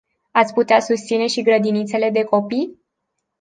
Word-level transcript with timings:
Ați 0.31 0.53
putea 0.53 0.79
susține 0.79 1.27
și 1.27 1.41
grădinițele 1.41 2.09
de 2.09 2.23
copii? 2.23 2.81